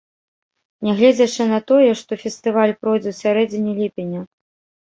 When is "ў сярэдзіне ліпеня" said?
3.15-4.21